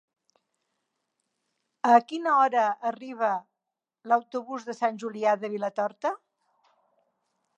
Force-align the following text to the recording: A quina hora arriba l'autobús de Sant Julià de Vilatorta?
A 1.89 1.97
quina 2.11 2.31
hora 2.45 2.63
arriba 2.91 3.29
l'autobús 4.13 4.67
de 4.71 4.77
Sant 4.81 4.97
Julià 5.05 5.37
de 5.45 5.55
Vilatorta? 5.59 6.15